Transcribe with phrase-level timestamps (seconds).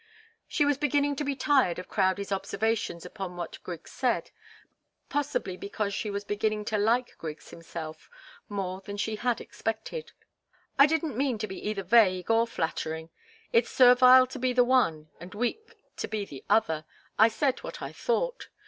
[0.47, 4.31] She was beginning to be tired of Crowdie's observations upon what Griggs said
[5.09, 8.09] possibly because she was beginning to like Griggs himself
[8.49, 10.11] more than she had expected.
[10.79, 13.11] "I didn't mean to be either vague or flattering.
[13.53, 16.85] It's servile to be the one and weak to be the other.
[17.19, 18.49] I said what I thought.